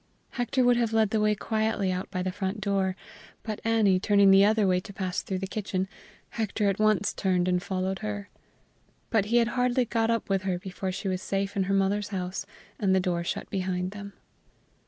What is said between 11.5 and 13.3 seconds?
in her mother's house, and the door